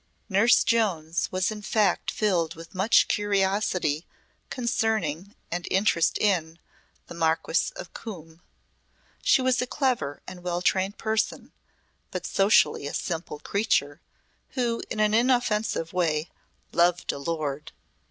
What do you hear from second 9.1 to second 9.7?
She was a